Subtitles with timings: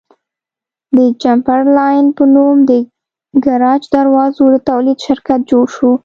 [0.95, 2.71] د چمبرلاین په نوم د
[3.45, 5.91] ګراج دروازو د تولید شرکت جوړ شو.